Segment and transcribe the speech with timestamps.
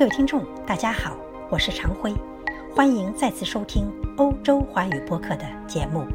[0.00, 1.14] 各位听众，大家好，
[1.50, 2.14] 我是常辉，
[2.74, 6.06] 欢迎再次收听欧洲华语播客的节目。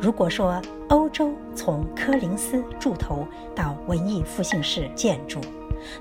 [0.00, 3.24] 如果说欧洲从柯林斯柱头
[3.54, 5.38] 到文艺复兴式建筑，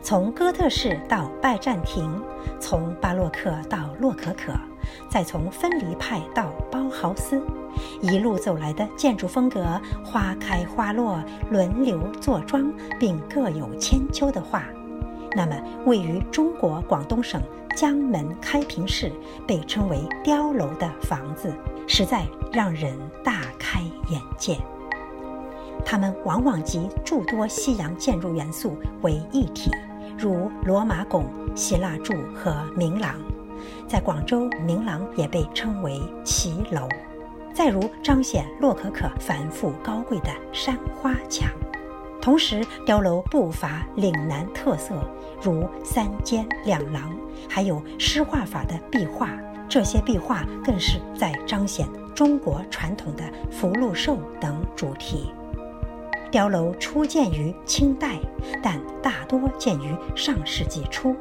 [0.01, 2.19] 从哥特式到拜占庭，
[2.59, 4.51] 从巴洛克到洛可可，
[5.11, 7.39] 再从分离派到包豪斯，
[8.01, 14.65] 一路走来的建筑风格花开花落，轮流坐庄，并各有千秋的话。
[15.35, 15.55] 那么，
[15.85, 17.41] 位于中国广东省
[17.75, 19.11] 江门开平市，
[19.47, 21.53] 被称为“碉楼”的房子，
[21.87, 24.57] 实在让人大开眼界。
[25.85, 29.71] 它们往往集诸多西洋建筑元素为一体，
[30.17, 33.15] 如罗马拱、希腊柱和明廊。
[33.87, 36.87] 在广州，明廊也被称为骑楼。
[37.53, 41.49] 再如彰显洛可可繁复高贵的山花墙。
[42.21, 44.93] 同时，碉楼不乏岭南特色，
[45.41, 47.11] 如三间两廊，
[47.49, 49.29] 还有诗画法的壁画。
[49.67, 55.31] 这些壁画更是在彰显中国传统的福禄寿等主题。
[56.31, 58.19] 碉楼初建于清代，
[58.61, 61.15] 但大多建于上世纪初，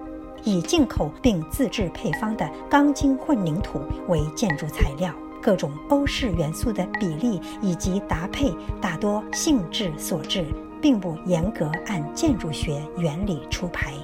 [0.44, 10.44] 以进口并自制配方的钢筋混凝土为建筑材料，各种欧式元素的比例以及搭配大多兴致所致。
[10.81, 13.95] 并不严格按建筑学原理出牌。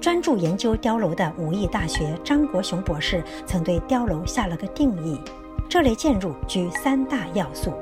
[0.00, 5.20] 专注研究碉楼的武义大学张国雄博士曾对碉楼下了个定义：
[5.68, 7.72] 这类建筑居三大要素，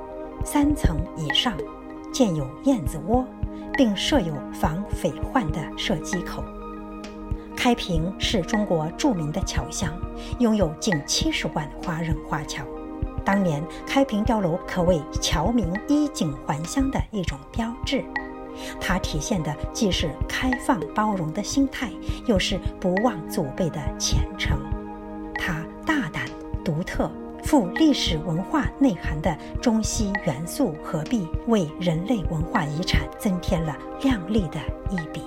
[0.44, 1.54] 三层以上，
[2.12, 3.24] 建有燕子窝，
[3.72, 6.44] 并设有防匪患的射击口。
[7.56, 9.92] 开平是中国著名的桥乡，
[10.38, 12.64] 拥有近七十万华人华侨。
[13.24, 18.02] 当年开平碉楼可谓侨民衣锦还乡的一种标志。
[18.80, 21.90] 它体现的既是开放包容的心态，
[22.26, 24.58] 又是不忘祖辈的虔诚。
[25.34, 26.24] 它大胆、
[26.64, 27.10] 独特、
[27.42, 34.58] 富历史文化内涵的中西元素合璧，为人类文化遗产增添了亮丽的
[34.90, 35.22] 一笔。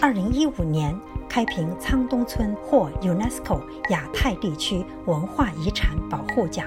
[0.00, 6.66] 二零一五年，开平沧东村获 UNESCO 亚太地区文化遗产保护奖。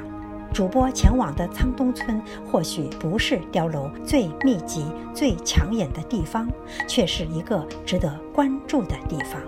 [0.56, 6.50] 主播前往的沧东村或许不是碉楼最密集、最抢眼的地方，
[6.88, 9.42] 却是一个值得关注的地方。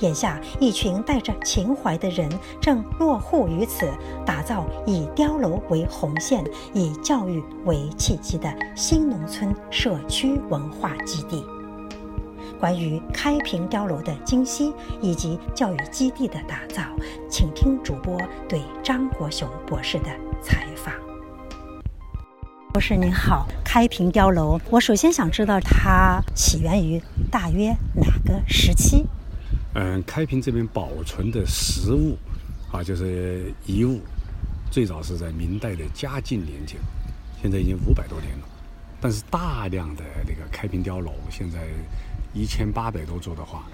[0.00, 2.28] 眼下，一群带着情怀的人
[2.60, 3.88] 正落户于此，
[4.26, 11.46] 打造以碉楼为红线、以教育为契机的新农村社区文化基地。
[12.64, 16.82] 关于开平碉楼的精心以及教育基地的打造，
[17.28, 20.06] 请听主播对张国雄博士的
[20.40, 20.94] 采访。
[22.72, 26.98] 博士您好，开平碉楼，我首先想知道它起源于
[27.30, 29.04] 大约哪个时期？
[29.74, 32.16] 嗯，开平这边保存的实物
[32.72, 34.00] 啊，就是遗物，
[34.70, 36.78] 最早是在明代的嘉靖年间，
[37.42, 38.48] 现在已经五百多年了。
[39.02, 41.58] 但是大量的那个开平碉楼现在。
[42.34, 43.64] 一千八百多座的话，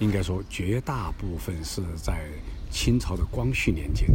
[0.00, 2.26] 应该说绝大部分是在
[2.70, 4.08] 清朝的光绪年间，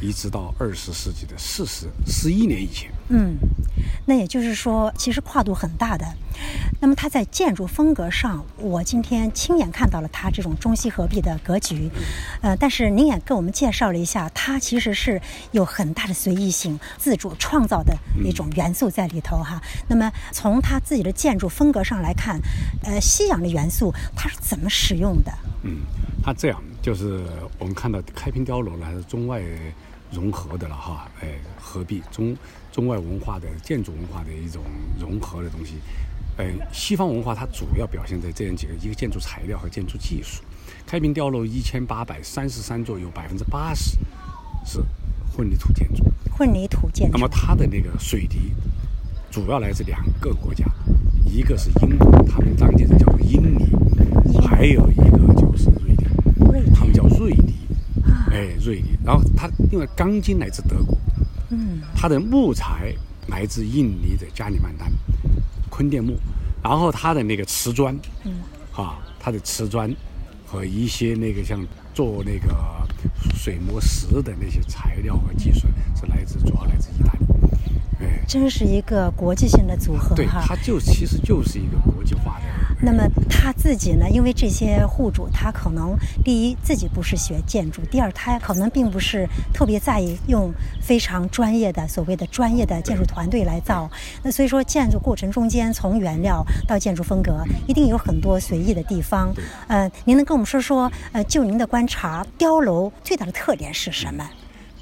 [0.00, 2.90] 一直到二十世纪的四十十一年以前。
[3.08, 3.36] 嗯，
[4.04, 6.04] 那也就是说，其实跨度很大的。
[6.80, 11.88] 那么它在建筑风格上，我今天亲眼看到了它这种中西合璧的格局。
[12.42, 19.62] 呃，但是您也跟我们介绍了一下，它其实是有很大的随意性、自主创造的一种元素在里头哈。
[19.88, 22.40] 那么从它自己的建筑风格上来看，
[22.82, 25.32] 呃，西洋的元素它是怎么使用的？
[25.62, 25.78] 嗯，
[26.22, 27.20] 它这样就是
[27.58, 29.42] 我们看到开平碉楼呢，还是中外
[30.12, 31.30] 融合的了哈，哎，
[31.60, 32.32] 合璧中
[32.70, 34.62] 中外文化的建筑文化的一种
[34.96, 35.78] 融合的东西。
[36.36, 40.44] 呃，西方文化它主要表现在这样几个：一个建筑材料和建筑技术。
[40.86, 43.98] 开平碉楼一千八百三十三座，有百分之八十
[44.64, 44.78] 是
[45.36, 46.04] 混凝土建筑。
[46.30, 47.18] 混凝土建筑。
[47.18, 48.52] 那么它的那个水泥
[49.28, 50.64] 主要来自两个国家，
[51.24, 53.66] 一个是英国，他们当地人叫做英泥；
[54.40, 56.08] 还有一个就是瑞典，
[56.74, 57.54] 他们叫瑞泥。
[58.30, 58.98] 哎，瑞典。
[59.04, 60.98] 然后它另外钢筋来自德国，
[61.50, 62.92] 嗯，它的木材
[63.28, 64.90] 来自印尼的加里曼丹。
[65.68, 66.16] 坤甸木，
[66.62, 68.40] 然后它的那个瓷砖，嗯，
[68.72, 69.94] 啊，它的瓷砖
[70.46, 72.56] 和一些那个像做那个
[73.34, 77.26] 水磨石的那些材料和技术是来自主要来自意大利，
[78.00, 82.45] 哎，真是一个国际性的组合对，它就其实就是一个国际化的。
[82.86, 84.08] 那么他自己呢？
[84.08, 93.90] 因为这些户主他可能第一自己不是学建筑，第二他可能并不是特别在意用非常专业的所谓的专业的建筑团队来造。
[94.22, 99.34] 那所以说建筑过程中间从原料到建筑风格，一定有很多随意的地方。
[99.66, 100.88] 呃，您能跟我们说说？
[101.10, 104.24] 呃，就您的观察，碉楼最大的特点是什么？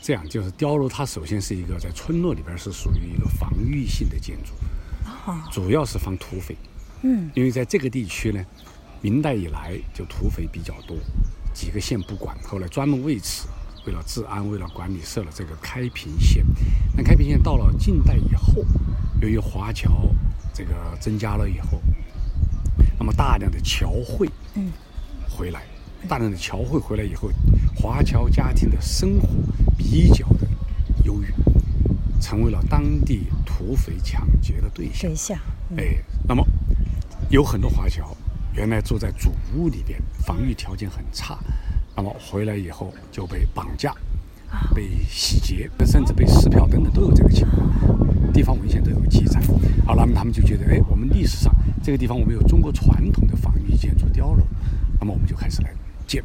[0.02, 4.52] 这样就是碉楼，它首先是一个在村落里边是属于一个防御性的建筑，
[5.50, 6.54] 主要是防土匪。
[7.02, 8.44] 嗯，因为在这个地区呢，
[9.00, 10.96] 明代以来就土匪比较多，
[11.52, 13.48] 几个县不管，后来专门为此，
[13.86, 16.44] 为了治安，为了管理，设了这个开平县。
[16.96, 18.64] 那开平县到了近代以后，
[19.20, 20.08] 由于华侨
[20.52, 21.80] 这个增加了以后，
[22.98, 24.70] 那么大量的侨汇嗯
[25.28, 25.62] 回来，
[26.08, 27.30] 大量的侨汇回来以后，
[27.74, 29.28] 华侨家庭的生活。
[29.76, 30.46] 比较的
[31.04, 31.28] 优越，
[32.20, 35.10] 成为了当地土匪抢劫的对象。
[35.10, 35.38] 对象，
[35.76, 36.44] 哎，那么
[37.34, 38.16] 有很多华侨
[38.54, 41.36] 原来住在主屋里边，防御条件很差，
[41.96, 43.92] 那么回来以后就被绑架、
[44.72, 49.40] 被洗劫，甚至被撕票等等都有这个情况，地方文献都有记载。
[49.84, 51.52] 好，那么他们就觉得，哎，我们历史上
[51.82, 54.46] 这个地方我们有中国传统的防御建筑碉楼，
[55.00, 55.74] 那么我们就开始来
[56.06, 56.22] 建。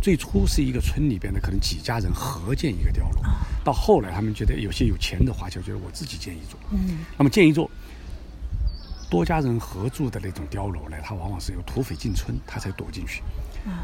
[0.00, 3.22] 最初是一个村里边的，可能几家人合建一个碉楼，
[3.62, 7.70] 到后来他们觉得有些有钱的华侨觉得我自己建一座，嗯，那么建一座
[9.12, 13.22] 多家人合住的那种碉楼呢，它往往是由土匪进村，他才躲进去，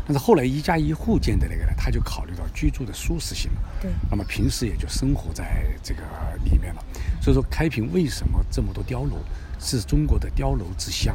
[0.07, 6.01] 但是后来一家一户建的那个呢，他就考虑到居住的舒适性了，对，那么平时也就生活在这个
[6.45, 6.83] 里面了，
[7.21, 9.19] 所以说开平为什么这么多碉楼，
[9.61, 11.15] 是中国的碉楼之乡，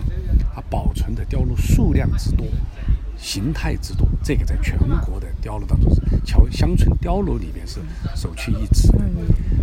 [0.54, 2.45] 它保存的碉楼数量之多。
[3.18, 7.81] 形态之多，这个在全国的碉楼当中是桥乡村碉楼里面是
[8.16, 9.00] 首屈一指的。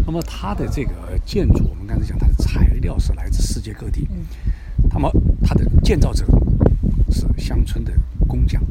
[0.05, 0.93] 那么它的这个
[1.25, 4.07] 建筑，我们刚才讲它的材料是来自世界各地。
[4.93, 5.11] 那么
[5.43, 6.27] 它的建造者
[7.11, 7.93] 是乡村的
[8.29, 8.63] 工匠，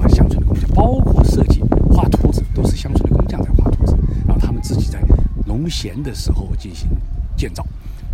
[0.00, 3.96] 啊，乡村的工匠，包括设计、画图纸都是乡村的工匠在画图纸，
[4.26, 5.02] 然后他们自己在
[5.44, 6.88] 农闲的时候进行
[7.36, 7.66] 建造，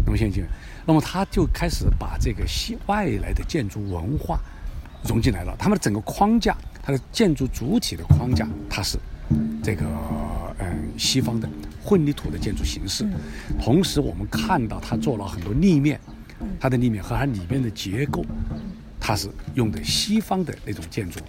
[0.07, 0.45] 农闲进，
[0.87, 4.41] 那么他就开始把这个西外来的建筑文化。
[5.07, 8.99] 融进来了，他们的整个框架，它的建筑主体的框架，它是
[9.63, 9.87] 这个
[10.59, 11.49] 嗯西方的
[11.83, 13.09] 混凝土的建筑形式。
[13.59, 15.99] 同时，我们看到它做了很多立面，
[16.61, 18.23] 它的立面和它里面的结构，
[19.01, 21.21] 它是用的西方的那种建筑。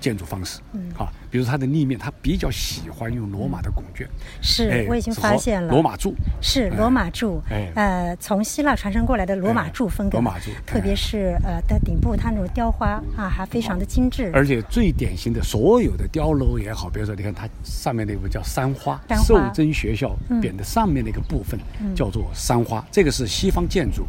[0.00, 4.08] 建筑方式，嗯，啊，比如它的立面，它比较喜欢用罗马的拱券，
[4.42, 5.70] 是，我已经发现了。
[5.70, 21.58] 罗马柱，是罗马柱，哎，呃，从希腊传承过来的罗马柱风格，罗马柱，特别是呃的顶部它那种雕花啊，还非常的精致，而且最典型的所有的碉楼也好，比如说你看它上面那个叫山花，寿真学校匾的上面那个部分
[21.94, 24.06] 叫做山花，这个是西方建筑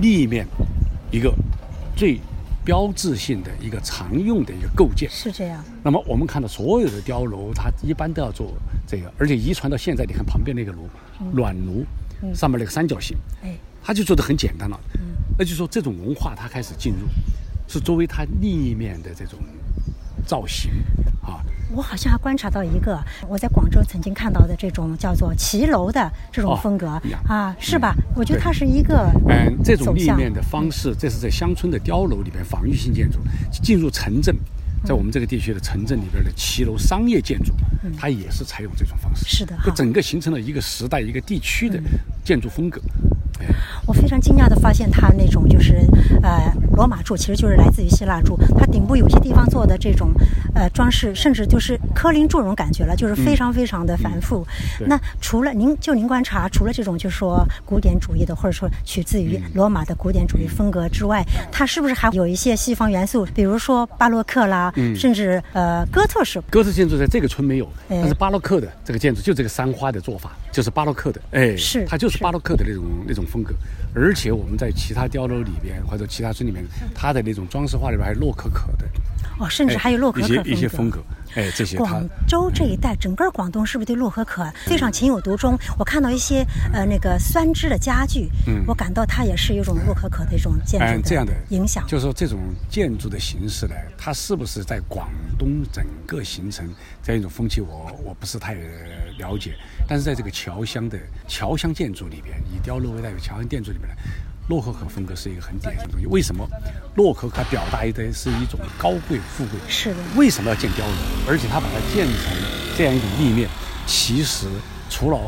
[0.00, 0.46] 立面
[1.10, 1.34] 一个
[1.96, 2.18] 最。
[2.68, 5.64] 标志性的一个常用的一个构件是这样。
[5.82, 8.52] 那么我们看到所有的碉楼，它一般都要做
[8.86, 10.86] 这个，而且遗传到现在，你看旁边那个炉，
[11.32, 11.82] 暖炉，
[12.34, 14.78] 上面那个三角形，哎，它就做的很简单了。
[14.98, 15.00] 嗯，
[15.38, 17.08] 那就说这种文化它开始进入，
[17.66, 19.38] 是作为它另一面的这种
[20.26, 20.70] 造型
[21.22, 21.40] 啊。
[21.74, 22.98] 我好像还观察到一个，
[23.28, 27.00] 我在广州曾经看到的这种叫做骑楼的这种风格。
[27.26, 27.94] 啊，是吧？
[28.14, 33.18] 我觉得它是一个嗯，这种立面的方式，这是在乡村的碉楼里边防御性建筑
[33.50, 34.34] 进入城镇，
[34.84, 37.52] 在我们这个地区的城镇里边的骑楼商业建筑，
[37.98, 39.26] 它也是采用这种方式。
[39.26, 41.80] 是的，就整个形成了一个时代、一个地区的
[42.24, 42.80] 建筑风格。
[43.86, 45.80] 我非常惊讶的发现，它那种就是，
[46.22, 50.10] 呃，罗马柱其实就是来自于希腊柱，它顶部有些地方做的这种，
[50.54, 54.46] 呃，装饰，甚至就是科林柱这种感觉了，就是非常非常的繁复。
[54.86, 66.40] 那除了您就您观察，除了这种就是说古典主义的，或者说取自于罗马的古典主义风格之外，它是不是还有一些西方元素，比如说巴洛克啦，甚至呃哥特式？
[66.50, 73.54] 哥特建筑在这个村没有，但是巴洛克的这个建筑就这个三花的做法，就是巴洛克的，哎，是它就是巴洛克的那种那种风格。
[73.94, 76.64] 而且我们在其他碉楼里边或者其他村里面，
[76.94, 78.84] 它的那种装饰画里边还有洛可可的，
[79.38, 81.02] 哦，甚至还有洛可可一些一些风格。
[81.34, 85.58] 哎，这些广州这一带，整个广东是不是对洛可可非常情有独钟？
[85.78, 91.86] 我看到一些呃那个酸枝的家具，嗯，我感到它也是一种洛可可的一种建筑这样的影响。
[91.86, 92.38] 就是说这种
[92.70, 96.66] 建筑的形式呢，它是不是在广东整个形成
[97.02, 97.60] 这样一种风气？
[97.60, 98.54] 我我不是太
[99.18, 99.54] 了解。
[99.86, 103.77] 但是在这个侨乡的侨乡建筑里边，以碉楼为代表侨乡建筑里
[104.48, 106.06] 洛可可风格是一个很典型的东西。
[106.06, 106.48] 为什么
[106.94, 109.60] 洛可可表达的是一种高贵富贵？
[109.68, 109.96] 是的。
[110.16, 111.28] 为什么要建碉楼？
[111.28, 112.32] 而且他把它建成
[112.76, 113.48] 这样一种立面，
[113.86, 114.46] 其实
[114.88, 115.18] 除了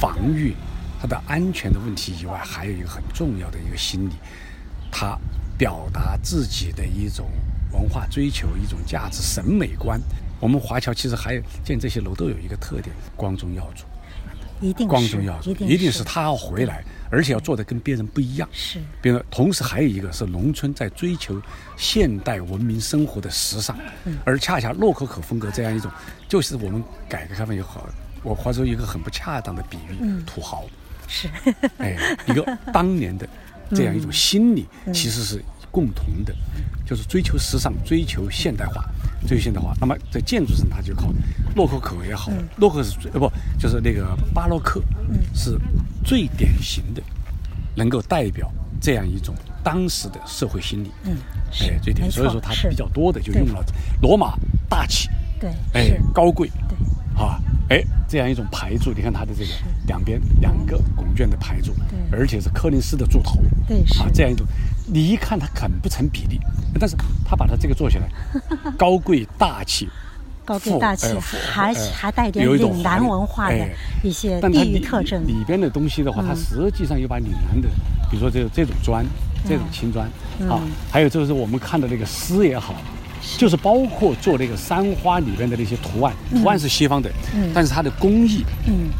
[0.00, 0.54] 防御
[1.00, 4.12] 它的安全的问题以外，还有一个很重要的一个心理，
[4.90, 5.18] 他
[5.58, 7.28] 表达自己的一种
[7.72, 10.00] 文化追求、一种价值审美观。
[10.40, 13.84] 我们华侨其实还有建这些楼都有一个特点，光宗耀祖。
[14.62, 18.48] 一定光宗耀祖，一定是他要回来，而且要做的跟别人不一样。
[18.52, 21.42] 是，比如同时还有一个是农村在追求
[21.76, 23.76] 现代文明生活的时尚，
[24.24, 25.90] 而恰恰洛可可风格这样一种，
[26.28, 27.84] 就是我们改革开放以后，
[28.22, 30.64] 我话说一个很不恰当的比喻，土豪。
[31.08, 31.28] 是，
[31.78, 33.28] 哎，一个当年的
[33.74, 36.34] 这样一种心理，其实是共同的，
[36.86, 38.84] 就是追求时尚，追求现代化。
[39.26, 41.12] 追求现代化，那么在建筑上，它就靠
[41.54, 44.82] 洛可可也好，洛可是呃不就是那个巴洛克，
[45.34, 45.58] 是
[46.04, 47.02] 最典型的，
[47.74, 48.50] 能够代表
[48.80, 50.90] 这样一种当时的社会心理。
[51.04, 51.16] 嗯，
[51.60, 53.64] 哎，最典型，所以说它比较多的就用了
[54.00, 54.34] 罗马
[54.68, 55.08] 大气，
[55.40, 57.40] 对，哎，高贵，对，啊。
[57.70, 59.50] 哎，这样一种牌柱，你看它的这个
[59.86, 61.72] 两边两个拱券的牌柱，
[62.10, 63.98] 而且是柯林斯的柱头，对，是。
[64.00, 64.46] 啊，这样一种，
[64.86, 66.40] 你一看它很不成比例，
[66.78, 68.08] 但是他把它这个做起来，
[68.76, 69.88] 高贵大气，
[70.44, 71.06] 高贵大气，
[71.50, 73.68] 还还带点岭南文化的
[74.02, 75.26] 一些地域特征。
[75.26, 77.68] 里边的东西的话，它实际上又把岭南的，
[78.10, 79.04] 比如说这这种砖，
[79.48, 80.06] 这种青砖
[80.50, 80.60] 啊，
[80.90, 82.74] 还有就是我们看的那个丝也好。
[83.38, 87.08] 就是包括做那个山花里边的那些图案，图案是西方的，
[87.54, 88.90] 但是它的工艺，嗯，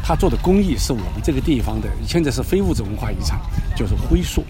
[0.00, 3.36] 它做的工艺是我们这个地方的，现在是非物质文化遗产，
[3.74, 4.44] 就是灰塑，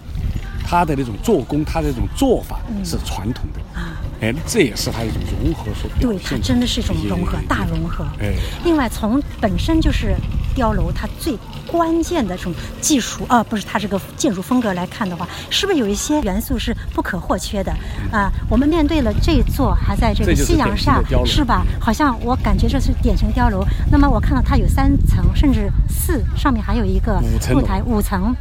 [0.69, 3.97] 它的那种做工，它的那种做法是传统的啊。
[4.21, 8.05] 哎，这也是它一种融合所对，它真的是一种融合，大融合。
[8.21, 8.35] 哎，
[8.65, 10.15] 另外从本身就是
[10.57, 17.73] 碉楼它最关键的这种技术，啊，不是它这个建筑风格来看的话，是不是有一些元素是不可或缺的？
[18.13, 21.65] 啊，我们面对了这座还在这个夕阳下，是吧？
[21.81, 23.65] 好像我感觉这是典型碉楼。
[23.91, 27.23] 那么我看到它有三层，甚至四，上面还有一个
[27.53, 28.35] 露台，五层。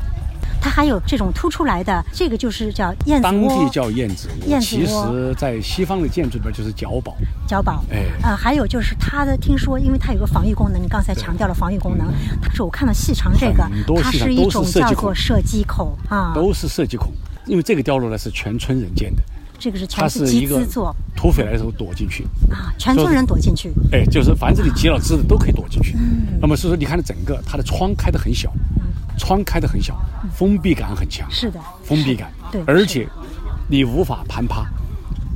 [0.61, 7.15] 它还有这种凸出来的，这个就是叫燕子当地叫燕子窝，其实在西方的建筑里边就是角堡。
[7.47, 12.07] 角堡，哎，呃，还有就是它的，听说因为它有个防御功能，你刚才强调了防御功能。
[12.41, 13.69] 它是我看到细长这个，
[14.01, 17.11] 它是一种叫做射击孔啊，都是射击孔。
[17.45, 19.21] 因为这个碉楼呢是全村人建的，
[19.57, 23.71] 这个是全是集资做，土匪来的时候躲进去啊，全村人躲进去。
[23.93, 25.93] 哎，就是凡是你集了资的都可以躲进去。
[25.95, 28.51] 嗯，那么所以说你看整个它的窗开的很小。
[29.17, 29.99] 窗开的很小，
[30.33, 31.29] 封闭感很强。
[31.29, 32.31] 是的，封闭感。
[32.51, 33.07] 对，而且
[33.67, 34.65] 你无法攀爬，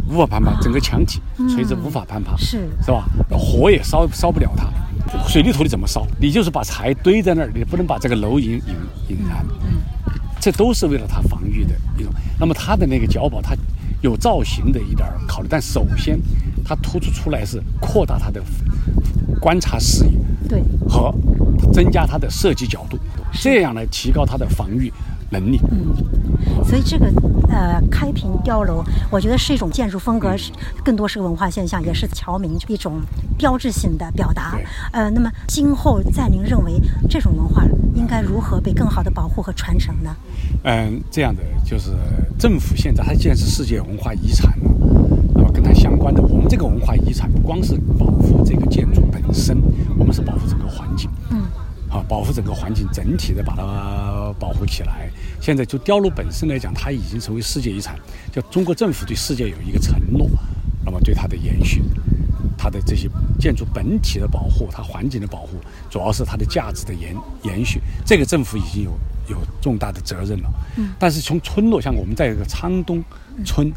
[0.08, 1.20] 无法攀爬，整个墙体
[1.50, 3.06] 垂直无法攀爬，是是吧？
[3.32, 4.68] 火也烧烧不了它，
[5.28, 6.06] 水泥土你怎么烧？
[6.20, 8.76] 你就是把柴堆在那儿，你不能把这个楼引引
[9.10, 9.46] 引燃。
[9.64, 9.82] 嗯，
[10.40, 12.14] 这都是为了它防御的一种。
[12.40, 13.56] 那么它的那个碉堡，它
[14.02, 16.20] 有造型的一点考虑，但首先
[16.64, 18.42] 它突出出来是扩大它的
[19.40, 20.12] 观察视野，
[20.48, 21.14] 对，和
[21.74, 22.98] 增加它的设计角度。
[23.34, 24.92] 这样来提高它的防御
[25.30, 25.60] 能力。
[25.72, 27.06] 嗯，所以这个
[27.50, 30.52] 呃开平碉楼，我觉得是一种建筑风格，是
[30.84, 33.02] 更多是个文化现象，也是侨民一种
[33.38, 34.58] 标志性的表达。
[34.92, 36.74] 呃，那么今后在您认为
[37.10, 37.64] 这种文化
[37.96, 40.16] 应该如何被更好的保护和传承呢？
[40.64, 41.92] 嗯，这样的就是
[42.38, 44.72] 政府现在它既然是世界文化遗产了，
[45.34, 49.58] 那么跟它相关的，我们这个文化遗产不光是保护这个建筑本身，
[49.98, 51.10] 我们是保护整个环境。
[51.30, 51.42] 嗯。
[51.92, 55.10] 啊，保护整个环境，整体的把它保护起来。
[55.42, 58.00] 现在就碉楼本身来讲，它已经成为世界遗产。
[58.32, 60.30] 就中国政府对世界有一个承诺，
[60.86, 61.84] 那么对它的延续，
[62.58, 65.58] 它的这些建筑本体的保护，它环境的保护，
[65.90, 67.82] 主要是它的价值的延延续。
[68.06, 68.92] 这个政府已经有
[69.28, 70.50] 有重大的责任了。
[70.78, 70.94] 嗯。
[70.98, 73.04] 但是从村落，像我们在这个昌东
[73.44, 73.70] 村，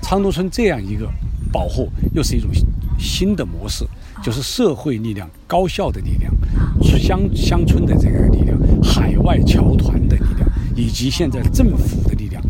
[0.00, 1.10] 昌东村这样一个
[1.50, 2.48] 保护，又是一种
[2.96, 3.84] 新的模式。
[4.26, 6.34] 就是社会力量、高校的力量、
[6.82, 12.42] 乡乡村的这个力量、海外侨团的力量，以及现在政府的力量，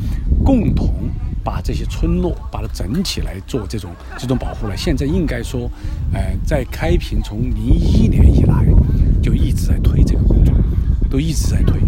[0.42, 0.94] 共同
[1.44, 4.74] 把这些村落把它整体来做这种这种保护了。
[4.74, 5.70] 现在应该说，
[6.14, 8.64] 呃，在开平从零一年以来
[9.22, 10.54] 就一直在推这个工作，
[11.10, 11.78] 都一直在推。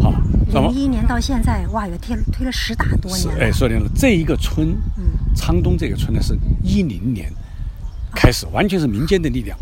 [0.00, 0.12] 好，
[0.52, 3.28] 零一年到现在，哇，也推推了十大多年。
[3.38, 5.04] 哎，说定了，这一个村，嗯，
[5.36, 7.32] 昌东这个村呢，是一零年。
[8.16, 9.56] 开始完全是民间的力量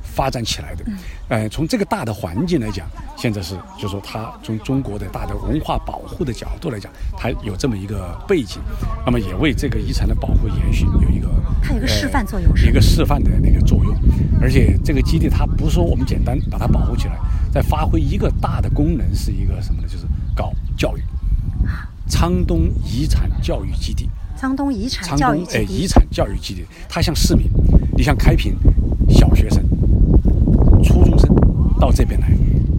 [0.00, 0.84] 发展起来的，
[1.28, 8.62] 呃，从这个大的环境来讲，现在是就说它从中国的大的文化保护的角度来讲，它有这么一个背景，
[9.04, 11.28] 那么也为这个遗产的保护延续有一个
[11.62, 13.94] 它有一个示范作用，一个示范的那个作用，
[14.40, 17.18] 而且这个基地它不是说我们简单把它保护起来，
[17.52, 19.88] 在发挥一个大的功能是一个什么呢？
[19.88, 21.02] 就是搞教育，
[22.08, 24.08] 昌东遗产教育基地。
[24.38, 27.46] 昌东遗产教育基地，哎，遗产教育基地，它向市民，
[27.96, 28.54] 你像开平
[29.08, 29.62] 小学生、
[30.82, 31.34] 初中生
[31.80, 32.28] 到这边来，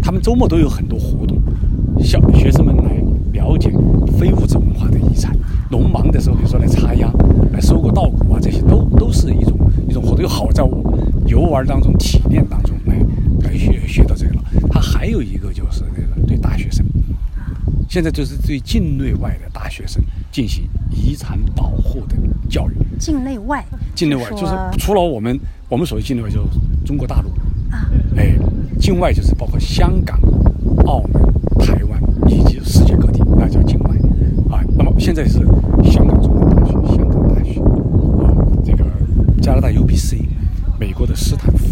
[0.01, 1.41] 他们周末都有很多活动，
[1.99, 3.71] 小学生们来了了解
[4.17, 5.35] 非物质文化的遗产。
[5.69, 7.11] 农忙的时候，比如说来插秧、
[7.51, 9.57] 来收割稻谷啊，这些都都是一种
[9.89, 10.63] 一种活动，又好在
[11.25, 12.95] 游玩当中、体验当中来
[13.41, 14.43] 来学学到这个了。
[14.71, 16.85] 它还有一个就是那个对大学生，
[17.89, 22.15] 现在就是对境内外的大学生进行遗产保护的
[22.49, 22.73] 教育。
[22.99, 23.63] 境内外，
[23.95, 25.39] 境内外就是除了我们
[25.69, 27.29] 我们所谓境内外，就是中国大陆。
[27.69, 28.35] 啊，哎，
[28.79, 30.19] 境外就是包括香港、
[30.85, 31.21] 澳门、
[31.59, 33.95] 台湾以及世界各地，那叫境外。
[34.49, 34.63] 啊。
[34.77, 35.39] 那么现在是
[35.83, 37.59] 香港中文大学、香港大学
[38.23, 38.85] 啊，这个
[39.41, 40.25] 加拿大 UBC、
[40.79, 41.65] 美国的斯坦福、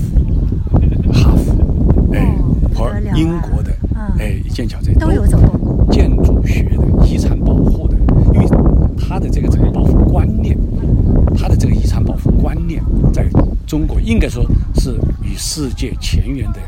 [1.14, 2.36] 哈佛，哎，
[2.74, 3.72] 和英国的
[4.20, 7.35] 哎剑桥这都有走动建筑学的遗产
[9.30, 10.58] 这个整个保护观念。
[11.38, 12.82] 他的这个遗产保护观念，
[13.14, 13.28] 在
[13.68, 14.92] 中国应该说是
[15.22, 16.60] 与世界前沿的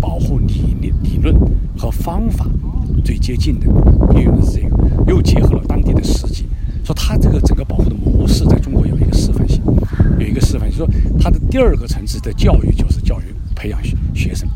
[0.00, 1.34] 保护理念、理论
[1.76, 2.46] 和方法
[3.04, 3.66] 最接近的。
[4.16, 6.46] 运用的是这个，又结合了当地的实际，
[6.84, 9.60] 说他这个整个保护的模式在中国有一个示范性，
[10.18, 10.70] 有一个示范。
[10.70, 10.88] 就说
[11.20, 14.48] 它的第二个层次的教育就是教育培养学学生，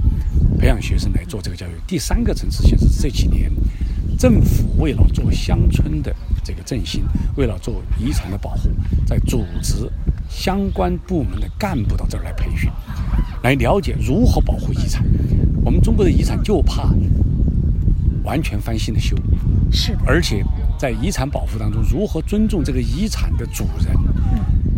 [0.59, 1.71] 培养学生来做这个教育。
[1.87, 3.53] 第三个层次其实是这几年
[4.19, 6.15] 政府为了做乡村的。
[6.49, 7.05] 这个振兴，
[7.37, 8.71] 为了做遗产的保护，
[9.05, 9.75] 在组织
[10.31, 12.71] 相关部门的干部到这儿来培训，
[13.43, 15.05] 来了解如何保护遗产。
[15.63, 16.89] 我们中国的遗产就怕
[18.25, 19.15] 完全翻新的修，
[19.71, 19.95] 是。
[20.07, 20.43] 而且
[20.79, 23.95] 在遗产保护当中，如何尊重这个遗产的主人，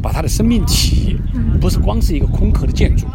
[0.02, 1.16] 把他的生命体，
[1.60, 3.06] 不是光是一个空壳的建筑，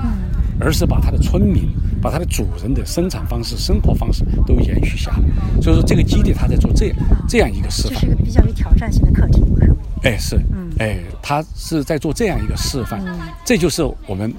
[0.61, 1.67] 而是把他的村民。
[2.05, 5.17] 把它的主人的生产方式、生活方式都延续下来，
[5.59, 6.93] 所以说这个基地它在做这
[7.27, 9.75] 这样一个示范，这是一个比较有挑战性的课题，是吗？
[10.03, 13.03] 哎，是，嗯，哎，他是在做这样一个示范，
[13.43, 14.31] 这就是我们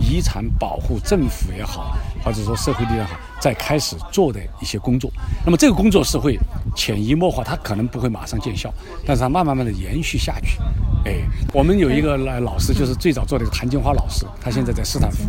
[0.00, 5.10] 遗产保护政府也好，或者说社会力量好，在开始做的一些工作。
[5.44, 6.38] 那么这个工作是会
[6.74, 8.72] 潜移默化，它可能不会马上见效，
[9.06, 10.58] 但是它慢慢慢的延续下去。
[11.04, 11.14] 哎，
[11.54, 15.22] 我们有一个老老师，就是最早做的谭金花老师，他现在在斯坦福。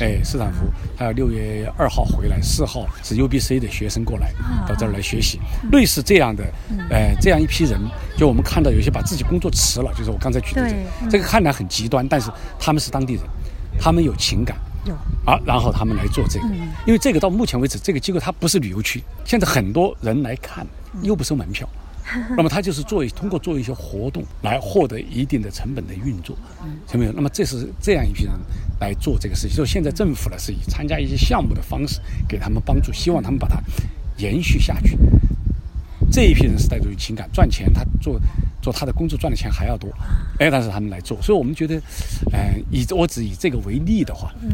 [0.00, 4.32] 哎，斯坦福，他要六月二号回来，四号是 UBC 的学生过来
[4.66, 5.38] 到这儿来学习。
[5.70, 6.44] 类似这样的，
[6.88, 7.78] 呃，这样一批人，
[8.16, 13.22] 就我们看到有些把自己工作辞了，就是我刚才举的这个，这个看来很极端，但是他们是当地人，
[13.78, 16.46] 他们有情感，有啊，然后他们来做这个，
[16.86, 20.66] 因为这个到目前为止，这个机构它不是旅游区，现在很多人来看
[21.02, 21.68] 又不收门票。
[22.36, 26.36] 那么他就是做通过做一些活动来获得一定的成本的运作，
[26.88, 27.14] 成本。
[27.14, 28.32] 那么这是这样一批人
[28.80, 29.56] 来做这个事情。
[29.56, 33.60] 就现在政府呢是以参加一些项目的方式给他们帮助，希望他们把它
[34.16, 34.98] 延续下去。
[36.10, 38.20] 这一批人是带着情感赚钱，他做
[38.60, 39.88] 做他的工作赚的钱还要多，
[40.38, 41.76] 哎，但是他们来做，所以我们觉得，
[42.32, 44.50] 嗯，以我只以这个为例的话，嗯，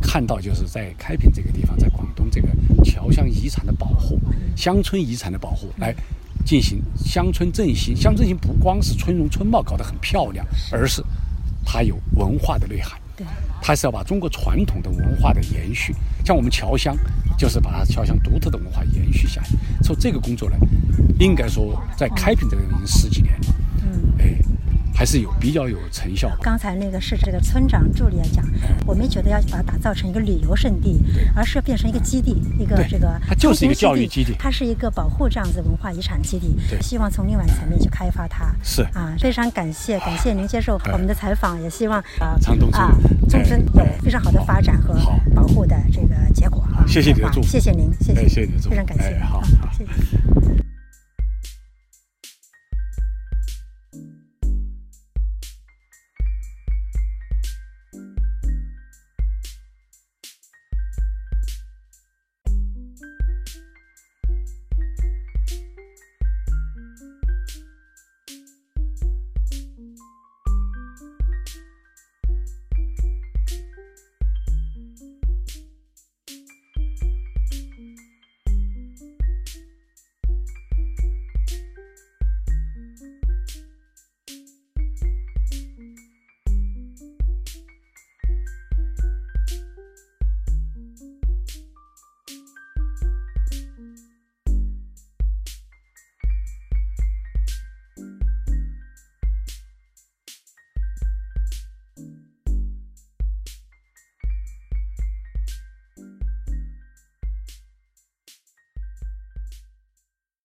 [0.00, 2.48] 看到就是在开平这个地方，在广东这个
[2.84, 4.20] 侨乡遗产的保护、
[4.56, 5.94] 乡村遗产的保护来。
[6.46, 11.04] 进行乡村振兴，乡村振兴不光是村容村貌搞得很漂亮，而是
[11.62, 12.98] 它有文化的内涵。
[13.14, 13.26] 对，
[13.60, 16.96] 它是要把中国传统的文化的延续，像我们侨乡，
[17.38, 19.56] 就是把它敲响独特的文化延续下去。
[19.82, 20.56] 做这个工作呢，
[21.18, 23.54] 应该说在开平这个已经十几年了。
[23.84, 24.38] 嗯，哎。
[24.98, 26.28] 还是有比较有成效。
[26.42, 28.44] 刚才那个是这个村长助理来讲，
[28.84, 30.98] 我没觉得要把它打造成一个旅游胜地，
[31.36, 36.56] 而是要变成一个基地，一个这个它就是一个教育基地，它是一个保护这样子文化遗产基地。
[36.82, 38.52] 希望从另外层面去开发它。
[38.64, 42.92] 是啊，非常感谢感谢您接受我们的采访，也希望啊长东啊
[43.30, 44.94] 中村有非常好的发展和
[45.32, 46.67] 保护的这个结果啊。
[46.88, 49.42] 谢谢你的祝福，谢谢您，谢谢，谢谢你的祝福，非常感谢，好。